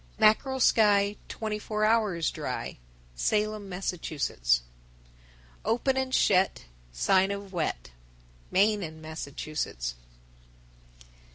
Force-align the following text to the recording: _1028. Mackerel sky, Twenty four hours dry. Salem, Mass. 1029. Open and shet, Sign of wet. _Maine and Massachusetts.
_1028. 0.19 0.27
Mackerel 0.27 0.59
sky, 0.59 1.15
Twenty 1.27 1.59
four 1.59 1.85
hours 1.85 2.31
dry. 2.31 2.79
Salem, 3.13 3.69
Mass. 3.69 3.91
1029. 3.91 4.61
Open 5.63 5.95
and 5.95 6.11
shet, 6.15 6.65
Sign 6.91 7.29
of 7.29 7.53
wet. 7.53 7.91
_Maine 8.51 8.81
and 8.83 8.99
Massachusetts. 8.99 9.93